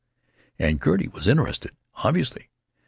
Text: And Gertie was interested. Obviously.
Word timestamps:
And 0.57 0.81
Gertie 0.83 1.09
was 1.09 1.27
interested. 1.27 1.73
Obviously. 1.97 2.49